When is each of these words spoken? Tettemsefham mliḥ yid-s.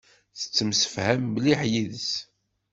Tettemsefham 0.39 1.21
mliḥ 1.27 1.59
yid-s. 1.71 2.09